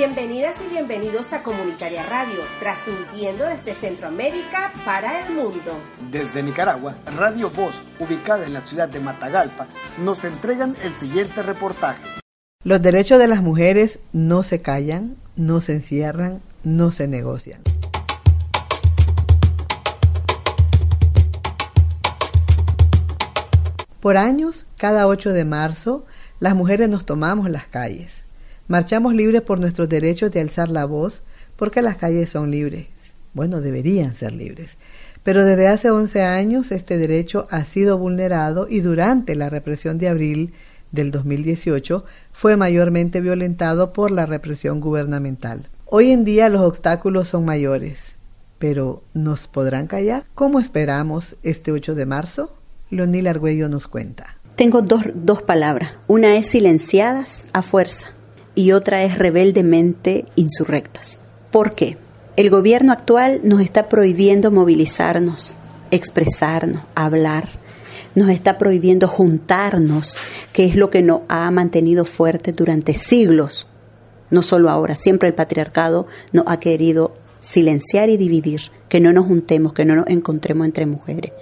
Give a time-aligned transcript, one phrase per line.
[0.00, 5.78] Bienvenidas y bienvenidos a Comunitaria Radio, transmitiendo desde Centroamérica para el mundo.
[6.10, 9.66] Desde Nicaragua, Radio Voz, ubicada en la ciudad de Matagalpa,
[9.98, 12.02] nos entregan el siguiente reportaje.
[12.64, 17.60] Los derechos de las mujeres no se callan, no se encierran, no se negocian.
[24.00, 26.06] Por años, cada 8 de marzo,
[26.38, 28.24] las mujeres nos tomamos las calles.
[28.70, 31.24] Marchamos libres por nuestros derechos de alzar la voz,
[31.56, 32.86] porque las calles son libres.
[33.34, 34.76] Bueno, deberían ser libres.
[35.24, 40.06] Pero desde hace 11 años este derecho ha sido vulnerado y durante la represión de
[40.06, 40.52] abril
[40.92, 45.68] del 2018 fue mayormente violentado por la represión gubernamental.
[45.86, 48.14] Hoy en día los obstáculos son mayores,
[48.60, 50.26] pero ¿nos podrán callar?
[50.36, 52.54] ¿Cómo esperamos este 8 de marzo?
[52.90, 54.38] Leonil Argüello nos cuenta.
[54.54, 55.90] Tengo dos, dos palabras.
[56.06, 58.14] Una es silenciadas a fuerza
[58.54, 61.18] y otra es rebeldemente insurrectas.
[61.50, 61.96] ¿Por qué?
[62.36, 65.56] El gobierno actual nos está prohibiendo movilizarnos,
[65.90, 67.50] expresarnos, hablar.
[68.14, 70.16] Nos está prohibiendo juntarnos,
[70.52, 73.66] que es lo que nos ha mantenido fuerte durante siglos.
[74.30, 79.24] No solo ahora, siempre el patriarcado nos ha querido silenciar y dividir, que no nos
[79.24, 81.32] juntemos, que no nos encontremos entre mujeres.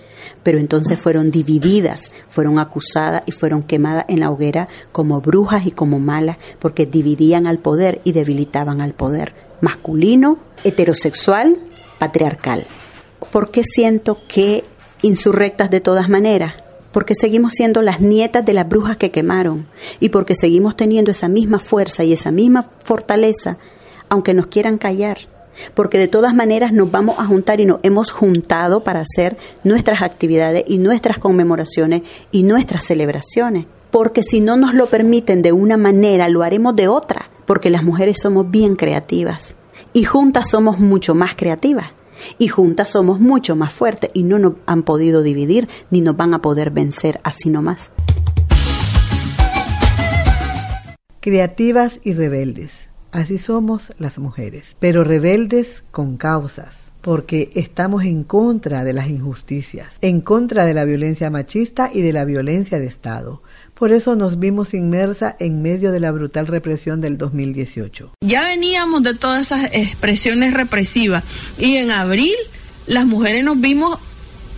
[0.45, 5.73] Pero entonces fueron divididas, fueron acusadas y fueron quemadas en la hoguera como brujas y
[5.73, 11.57] como malas, porque dividían al poder y debilitaban al poder masculino, heterosexual,
[11.99, 12.67] patriarcal.
[13.33, 14.63] ¿Por qué siento que
[15.01, 16.53] insurrectas de todas maneras?
[16.93, 19.67] Porque seguimos siendo las nietas de las brujas que quemaron
[20.01, 23.57] y porque seguimos teniendo esa misma fuerza y esa misma fortaleza,
[24.11, 25.19] aunque nos quieran callar
[25.75, 30.03] porque de todas maneras nos vamos a juntar y nos hemos juntado para hacer nuestras
[30.03, 33.67] actividades y nuestras conmemoraciones y nuestras celebraciones.
[33.91, 37.83] Porque si no nos lo permiten de una manera, lo haremos de otra, porque las
[37.83, 39.55] mujeres somos bien creativas
[39.93, 41.87] y juntas somos mucho más creativas.
[42.37, 46.35] Y juntas somos mucho más fuertes y no nos han podido dividir ni nos van
[46.35, 47.91] a poder vencer así nomás.
[51.21, 58.85] Creativas y rebeldes Así somos las mujeres, pero rebeldes con causas, porque estamos en contra
[58.85, 63.43] de las injusticias, en contra de la violencia machista y de la violencia de Estado.
[63.73, 68.13] Por eso nos vimos inmersa en medio de la brutal represión del 2018.
[68.21, 71.25] Ya veníamos de todas esas expresiones represivas
[71.57, 72.35] y en abril
[72.87, 73.99] las mujeres nos vimos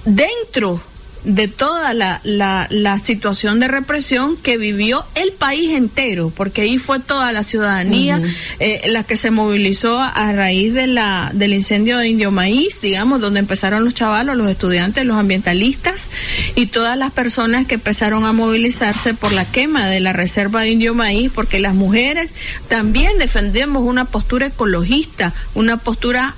[0.05, 0.81] dentro
[1.25, 7.01] de toda la, la, situación de represión que vivió el país entero, porque ahí fue
[7.01, 8.21] toda la ciudadanía
[8.59, 13.21] eh, la que se movilizó a, raíz de la, del incendio de Indio Maíz, digamos,
[13.21, 16.11] donde empezaron los chavalos, los estudiantes, los ambientalistas
[16.55, 20.71] y todas las personas que empezaron a movilizarse por la quema de la reserva de
[20.71, 22.31] Indio Maíz, porque las mujeres
[22.69, 26.35] también defendemos una postura ecologista, una postura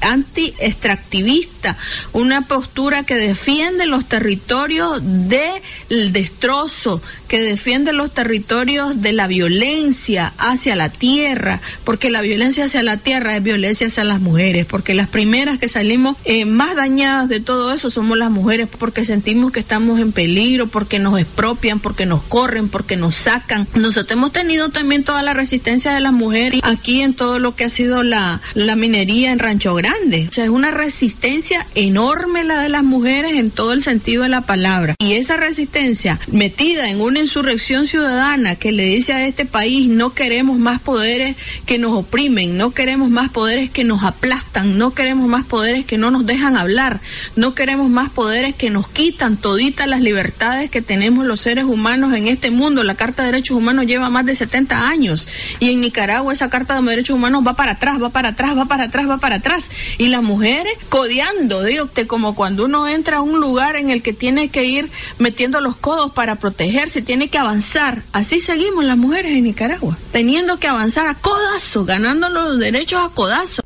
[0.00, 1.76] anti-extractivista,
[2.12, 10.32] una postura que defiende los territorios del destrozo, que defiende los territorios de la violencia
[10.38, 14.94] hacia la tierra, porque la violencia hacia la tierra es violencia hacia las mujeres, porque
[14.94, 19.52] las primeras que salimos eh, más dañadas de todo eso somos las mujeres, porque sentimos
[19.52, 23.66] que estamos en peligro, porque nos expropian, porque nos corren, porque nos sacan.
[23.74, 27.64] Nosotros hemos tenido también toda la resistencia de las mujeres aquí en todo lo que
[27.64, 30.26] ha sido la, la minería en Rancho grande.
[30.28, 34.28] O sea, es una resistencia enorme la de las mujeres en todo el sentido de
[34.28, 34.94] la palabra.
[34.98, 40.14] Y esa resistencia metida en una insurrección ciudadana que le dice a este país no
[40.14, 45.28] queremos más poderes que nos oprimen, no queremos más poderes que nos aplastan, no queremos
[45.28, 47.00] más poderes que no nos dejan hablar,
[47.36, 52.12] no queremos más poderes que nos quitan toditas las libertades que tenemos los seres humanos
[52.14, 52.82] en este mundo.
[52.82, 55.28] La Carta de Derechos Humanos lleva más de 70 años
[55.60, 58.64] y en Nicaragua esa Carta de Derechos Humanos va para atrás, va para atrás, va
[58.64, 59.51] para atrás, va para atrás
[59.98, 64.12] y las mujeres codeando, digo, como cuando uno entra a un lugar en el que
[64.12, 68.02] tiene que ir metiendo los codos para protegerse, tiene que avanzar.
[68.12, 73.14] Así seguimos las mujeres en Nicaragua, teniendo que avanzar a codazo, ganando los derechos a
[73.14, 73.62] codazo.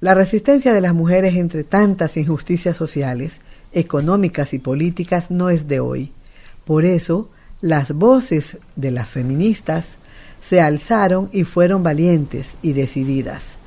[0.00, 3.40] La resistencia de las mujeres entre tantas injusticias sociales,
[3.72, 6.12] económicas y políticas no es de hoy.
[6.64, 9.84] Por eso, las voces de las feministas
[10.48, 13.59] se alzaron y fueron valientes y decididas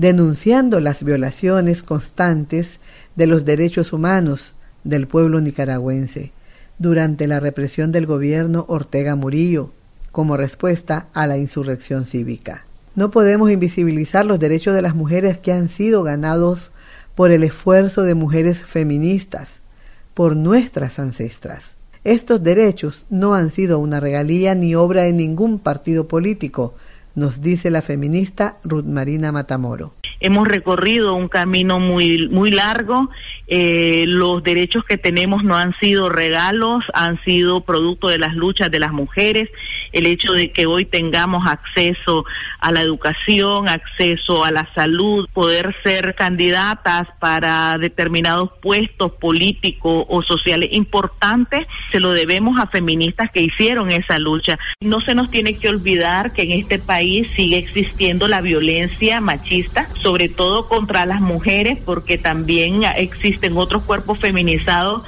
[0.00, 2.78] denunciando las violaciones constantes
[3.16, 6.32] de los derechos humanos del pueblo nicaragüense
[6.78, 9.72] durante la represión del gobierno Ortega Murillo
[10.10, 12.64] como respuesta a la insurrección cívica.
[12.96, 16.70] No podemos invisibilizar los derechos de las mujeres que han sido ganados
[17.14, 19.50] por el esfuerzo de mujeres feministas,
[20.14, 21.76] por nuestras ancestras.
[22.04, 26.74] Estos derechos no han sido una regalía ni obra de ningún partido político,
[27.20, 29.92] nos dice la feminista Ruth Marina Matamoro.
[30.20, 33.10] Hemos recorrido un camino muy, muy largo.
[33.46, 38.70] Eh, los derechos que tenemos no han sido regalos, han sido producto de las luchas
[38.70, 39.48] de las mujeres.
[39.92, 42.24] El hecho de que hoy tengamos acceso
[42.60, 50.22] a la educación, acceso a la salud, poder ser candidatas para determinados puestos políticos o
[50.22, 54.58] sociales importantes, se lo debemos a feministas que hicieron esa lucha.
[54.80, 59.88] No se nos tiene que olvidar que en este país sigue existiendo la violencia machista
[60.00, 65.02] sobre todo contra las mujeres, porque también existen otros cuerpos feminizados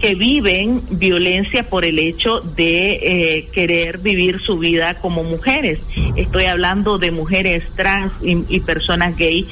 [0.00, 5.80] que viven violencia por el hecho de eh, querer vivir su vida como mujeres.
[6.16, 9.46] Estoy hablando de mujeres trans y, y, personas gay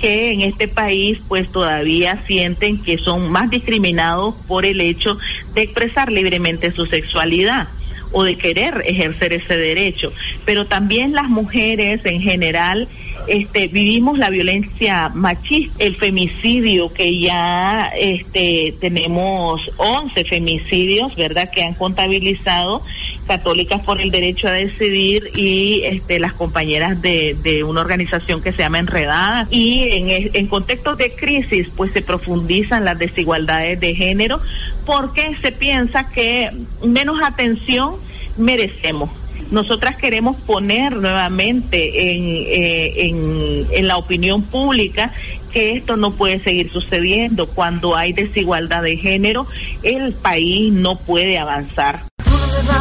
[0.00, 5.16] que en este país pues todavía sienten que son más discriminados por el hecho
[5.54, 7.68] de expresar libremente su sexualidad
[8.12, 10.12] o de querer ejercer ese derecho.
[10.44, 12.88] Pero también las mujeres en general
[13.26, 21.62] este, vivimos la violencia machista, el femicidio, que ya este, tenemos 11 femicidios, ¿verdad?, que
[21.62, 22.82] han contabilizado
[23.26, 28.52] Católicas por el Derecho a Decidir y este, las compañeras de, de una organización que
[28.52, 29.46] se llama Enredada.
[29.50, 34.40] Y en, en contextos de crisis, pues se profundizan las desigualdades de género
[34.84, 36.50] porque se piensa que
[36.84, 37.94] menos atención
[38.36, 39.10] merecemos
[39.52, 45.12] nosotras queremos poner nuevamente en, eh, en, en la opinión pública
[45.52, 47.46] que esto no puede seguir sucediendo.
[47.46, 49.46] Cuando hay desigualdad de género,
[49.82, 52.00] el país no puede avanzar.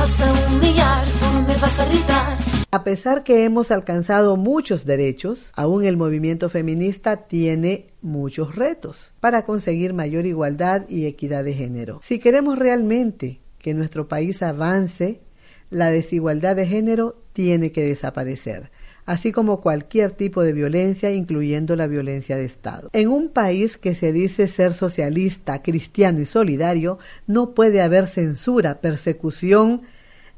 [0.01, 2.37] Vas a humillar, tú me vas a.
[2.71, 9.45] A pesar que hemos alcanzado muchos derechos, aún el movimiento feminista tiene muchos retos para
[9.45, 11.99] conseguir mayor igualdad y equidad de género.
[12.01, 15.21] Si queremos realmente que nuestro país avance,
[15.69, 18.71] la desigualdad de género tiene que desaparecer,
[19.05, 22.89] así como cualquier tipo de violencia, incluyendo la violencia de Estado.
[22.93, 28.81] En un país que se dice ser socialista, cristiano y solidario, no puede haber censura,
[28.81, 29.81] persecución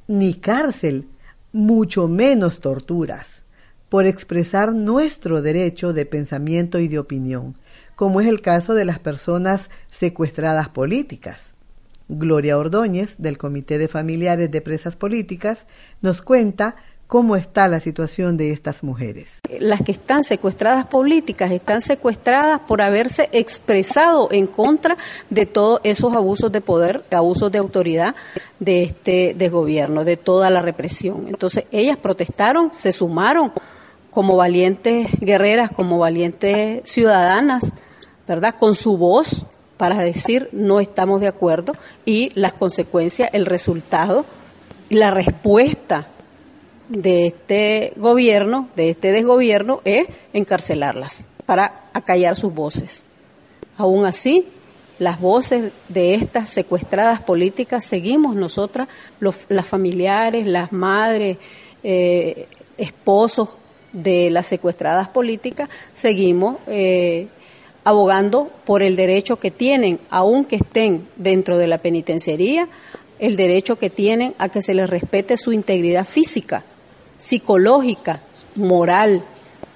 [0.07, 1.07] ni cárcel,
[1.51, 3.44] mucho menos torturas,
[3.89, 7.56] por expresar nuestro derecho de pensamiento y de opinión,
[7.95, 11.54] como es el caso de las personas secuestradas políticas.
[12.10, 15.65] Gloria Ordóñez, del Comité de Familiares de Presas Políticas,
[16.01, 16.75] nos cuenta
[17.13, 19.39] cómo está la situación de estas mujeres.
[19.60, 24.98] Las que están secuestradas políticas están secuestradas por haberse expresado en contra
[25.30, 28.15] de todos esos abusos de poder, abusos de autoridad
[28.57, 31.27] de este de gobierno, de toda la represión.
[31.27, 33.51] Entonces, ellas protestaron, se sumaron
[34.10, 37.75] como valientes guerreras, como valientes ciudadanas,
[38.27, 38.56] ¿verdad?
[38.57, 39.45] Con su voz
[39.77, 41.74] para decir no estamos de acuerdo
[42.06, 44.25] y las consecuencias, el resultado,
[44.89, 46.07] la respuesta
[46.94, 53.06] de este gobierno, de este desgobierno, es encarcelarlas para acallar sus voces.
[53.78, 54.45] Aún así,
[55.00, 58.88] las voces de estas secuestradas políticas seguimos nosotras,
[59.19, 61.38] los, las familiares, las madres,
[61.84, 62.48] eh,
[62.78, 63.50] esposos
[63.92, 67.28] de las secuestradas políticas, seguimos eh,
[67.84, 72.68] abogando por el derecho que tienen, aunque estén dentro de la penitenciaría,
[73.18, 76.63] el derecho que tienen a que se les respete su integridad física,
[77.24, 78.20] psicológica,
[78.56, 79.24] moral,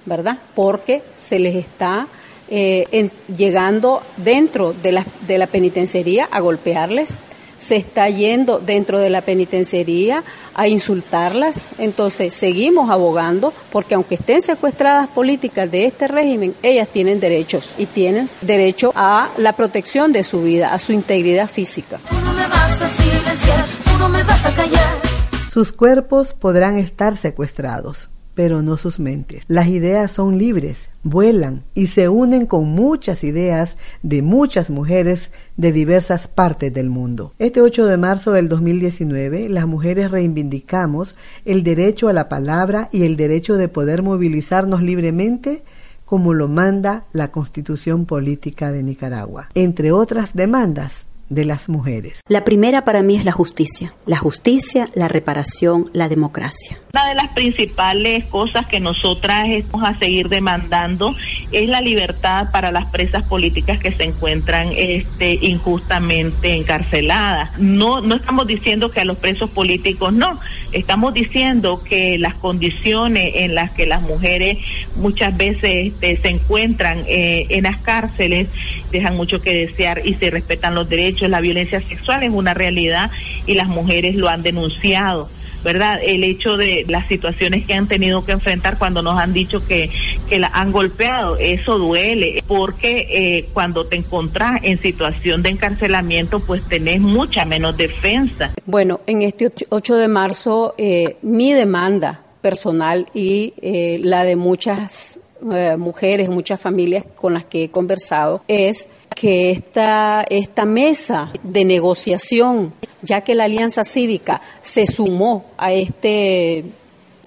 [0.04, 0.38] ¿verdad?
[0.54, 2.06] Porque se les está
[2.50, 7.16] eh, llegando dentro de la, de la penitenciaría a golpearles,
[7.58, 10.22] se está yendo dentro de la penitenciaría
[10.54, 11.68] a insultarlas.
[11.78, 17.86] Entonces, seguimos abogando porque aunque estén secuestradas políticas de este régimen, ellas tienen derechos y
[17.86, 21.98] tienen derecho a la protección de su vida, a su integridad física.
[22.08, 25.17] Tú no me vas a silenciar, tú no me vas a callar.
[25.58, 29.42] Sus cuerpos podrán estar secuestrados, pero no sus mentes.
[29.48, 35.72] Las ideas son libres, vuelan y se unen con muchas ideas de muchas mujeres de
[35.72, 37.34] diversas partes del mundo.
[37.40, 43.02] Este 8 de marzo del 2019, las mujeres reivindicamos el derecho a la palabra y
[43.02, 45.64] el derecho de poder movilizarnos libremente
[46.04, 52.20] como lo manda la Constitución Política de Nicaragua, entre otras demandas de las mujeres.
[52.28, 53.94] La primera para mí es la justicia.
[54.06, 56.78] La justicia, la reparación, la democracia.
[56.94, 61.14] Una de las principales cosas que nosotras vamos a seguir demandando
[61.52, 67.58] es la libertad para las presas políticas que se encuentran este, injustamente encarceladas.
[67.58, 70.40] No, no estamos diciendo que a los presos políticos no,
[70.72, 74.56] estamos diciendo que las condiciones en las que las mujeres
[74.96, 78.48] muchas veces este, se encuentran eh, en las cárceles
[78.90, 81.28] dejan mucho que desear y se respetan los derechos.
[81.28, 83.10] La violencia sexual es una realidad
[83.46, 85.28] y las mujeres lo han denunciado
[85.64, 86.00] ¿verdad?
[86.02, 89.90] El hecho de las situaciones que han tenido que enfrentar cuando nos han dicho que,
[90.28, 96.40] que la han golpeado, eso duele, porque eh, cuando te encontrás en situación de encarcelamiento,
[96.40, 98.52] pues tenés mucha menos defensa.
[98.66, 105.20] Bueno, en este 8 de marzo, eh, mi demanda personal y eh, la de muchas
[105.52, 111.64] eh, mujeres, muchas familias con las que he conversado, es que esta, esta mesa de
[111.64, 116.64] negociación, ya que la Alianza Cívica se sumó a este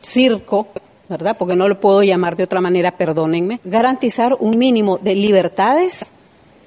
[0.02, 0.68] circo,
[1.10, 1.36] ¿verdad?
[1.38, 6.12] Porque no lo puedo llamar de otra manera, perdónenme, garantizar un mínimo de libertades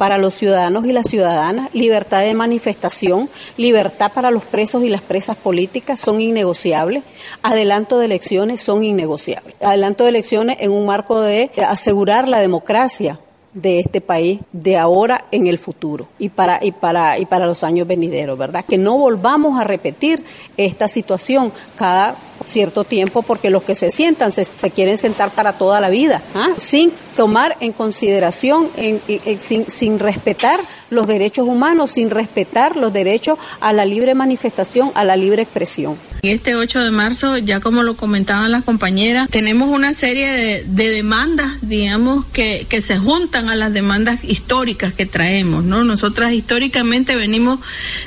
[0.05, 5.01] para los ciudadanos y las ciudadanas, libertad de manifestación, libertad para los presos y las
[5.01, 7.05] presas políticas son innegociables,
[7.43, 13.19] adelanto de elecciones son innegociables, adelanto de elecciones en un marco de asegurar la democracia
[13.55, 17.65] de este país de ahora en el futuro y para y para y para los
[17.65, 18.63] años venideros, ¿verdad?
[18.67, 20.23] Que no volvamos a repetir
[20.59, 22.15] esta situación cada
[22.47, 26.51] cierto tiempo porque los que se sientan se, quieren sentar para toda la vida, ¿ah?
[26.59, 29.01] sin tomar en consideración, en,
[29.41, 30.61] sin, sin respetar
[30.91, 35.97] los derechos humanos, sin respetar los derechos a la libre manifestación, a la libre expresión.
[36.23, 40.65] Y este 8 de marzo, ya como lo comentaban las compañeras, tenemos una serie de,
[40.67, 45.85] de demandas, digamos, que, que, se juntan a las demandas históricas que traemos, ¿no?
[45.85, 47.61] Nosotras históricamente venimos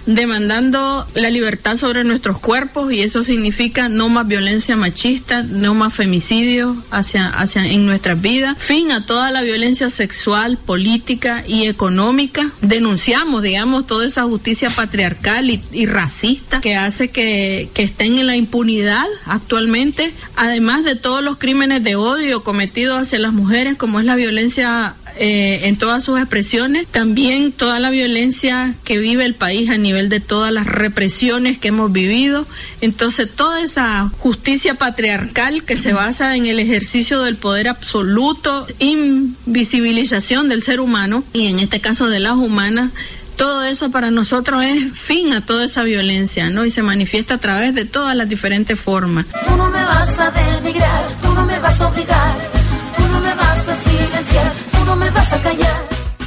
[0.08, 5.93] demandando la libertad sobre nuestros cuerpos y eso significa no más violencia machista, no más
[5.93, 12.51] femicidios hacia, hacia en nuestras vidas, fin a toda la violencia sexual, política y económica.
[12.62, 18.36] Denunciamos, digamos, toda esa justicia patriarcal y, racista que hace que, que estén en la
[18.36, 24.05] impunidad actualmente, además de todos los crímenes de odio cometidos hacia las mujeres, como es
[24.05, 29.69] la violencia eh, en todas sus expresiones, también toda la violencia que vive el país
[29.69, 32.45] a nivel de todas las represiones que hemos vivido.
[32.81, 40.50] Entonces, toda esa justicia patriarcal que se basa en el ejercicio del poder absoluto, invisibilización
[40.50, 42.91] del ser humano y en este caso de las humanas,
[43.38, 46.65] todo eso para nosotros es fin a toda esa violencia, ¿no?
[46.65, 49.25] Y se manifiesta a través de todas las diferentes formas.
[49.47, 52.36] Tú no me vas a denigrar, tú no me vas a obligar,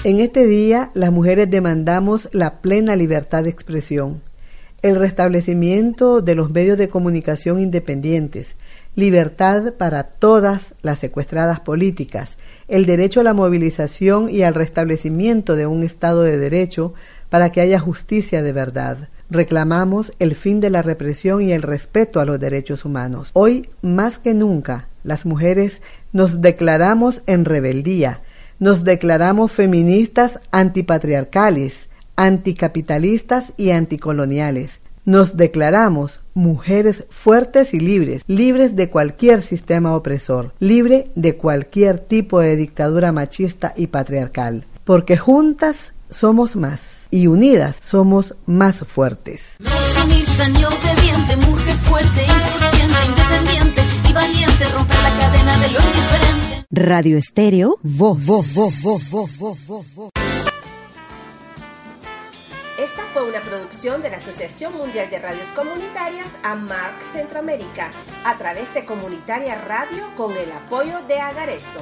[0.02, 4.22] En este día, las mujeres demandamos la plena libertad de expresión,
[4.80, 8.56] el restablecimiento de los medios de comunicación independientes,
[8.96, 15.66] libertad para todas las secuestradas políticas, el derecho a la movilización y al restablecimiento de
[15.66, 16.94] un Estado de Derecho
[17.28, 19.10] para que haya justicia de verdad.
[19.28, 23.30] Reclamamos el fin de la represión y el respeto a los derechos humanos.
[23.34, 28.22] Hoy, más que nunca, las mujeres nos declaramos en rebeldía,
[28.60, 34.80] nos declaramos feministas antipatriarcales, anticapitalistas y anticoloniales.
[35.06, 42.38] Nos declaramos mujeres fuertes y libres, libres de cualquier sistema opresor, libre de cualquier tipo
[42.40, 49.56] de dictadura machista y patriarcal, porque juntas somos más y unidas somos más fuertes.
[49.60, 52.26] Obediente, mujer fuerte,
[53.08, 56.66] independiente y valiente, romper la cadena de lo indiferente.
[56.70, 60.10] Radio Estéreo, voz, voz, voz, voz, voz, voz, voz.
[62.78, 67.90] Esta fue una producción de la Asociación Mundial de Radios Comunitarias AMARC Centroamérica
[68.24, 71.80] a través de Comunitaria Radio con el apoyo de Agaresto.